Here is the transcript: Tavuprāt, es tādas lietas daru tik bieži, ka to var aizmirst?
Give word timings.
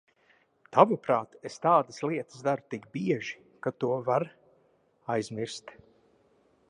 Tavuprāt, 0.77 1.35
es 1.49 1.57
tādas 1.65 2.01
lietas 2.07 2.41
daru 2.47 2.65
tik 2.75 2.87
bieži, 2.97 3.37
ka 3.67 3.75
to 3.85 3.93
var 4.09 4.27
aizmirst? 5.17 5.77